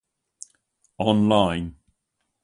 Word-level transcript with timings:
Online. 1.09 1.67